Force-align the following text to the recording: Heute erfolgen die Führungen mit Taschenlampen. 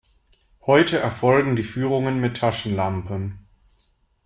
Heute 0.65 0.97
erfolgen 0.97 1.55
die 1.55 1.61
Führungen 1.63 2.19
mit 2.21 2.37
Taschenlampen. 2.37 3.37